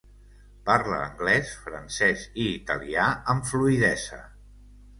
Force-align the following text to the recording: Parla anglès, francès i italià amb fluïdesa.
Parla 0.69 1.01
anglès, 1.09 1.51
francès 1.67 2.25
i 2.45 2.47
italià 2.55 3.05
amb 3.35 3.49
fluïdesa. 3.53 4.23